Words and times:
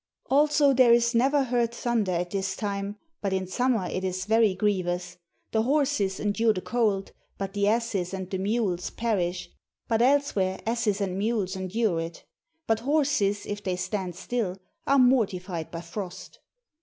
Also 0.31 0.73
there 0.73 0.91
is 0.91 1.13
never 1.13 1.43
heard 1.43 1.71
thunder 1.75 2.11
at 2.13 2.31
this 2.31 2.55
time, 2.55 2.97
but 3.21 3.31
in 3.33 3.45
summer 3.45 3.85
it 3.87 4.03
is 4.03 4.25
very 4.25 4.55
grievous. 4.55 5.17
The 5.51 5.61
horses 5.61 6.19
endure 6.19 6.53
the 6.53 6.61
cold, 6.61 7.11
but 7.37 7.53
the 7.53 7.67
asses 7.67 8.11
and 8.11 8.27
the 8.27 8.39
mules 8.39 8.89
perish; 8.89 9.51
but 9.87 10.01
elsewhere 10.01 10.59
asses 10.65 11.01
and 11.01 11.19
mules 11.19 11.55
endure 11.55 11.99
it— 11.99 12.23
but 12.67 12.79
horses 12.79 13.45
if 13.45 13.63
they 13.63 13.75
stand 13.75 14.15
still 14.15 14.57
are 14.87 14.97
mortified 14.97 15.69
by 15.69 15.81
frost. 15.81 16.39